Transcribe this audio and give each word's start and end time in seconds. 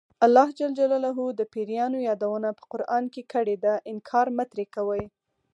الله 0.25 0.47
ج 0.57 0.59
د 1.39 1.41
پیریانو 1.53 1.97
یادونه 2.09 2.49
په 2.57 2.63
قران 2.71 3.03
کې 3.13 3.23
کړې 3.33 3.55
ده 3.63 3.73
انکار 3.91 4.27
مه 4.37 4.45
ترې 4.51 4.65
کوئ. 4.75 5.03